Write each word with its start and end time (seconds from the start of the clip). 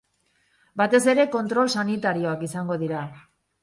Batez 0.83 1.03
ere 1.13 1.27
kontrol 1.37 1.71
sanitarioak 1.77 2.51
izango 2.53 2.83
dira. 2.87 3.09